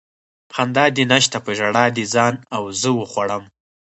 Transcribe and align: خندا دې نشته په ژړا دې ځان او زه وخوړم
خندا 0.55 0.85
دې 0.95 1.03
نشته 1.13 1.37
په 1.45 1.51
ژړا 1.57 1.85
دې 1.97 2.05
ځان 2.13 2.33
او 2.55 2.63
زه 2.81 2.89
وخوړم 2.99 3.43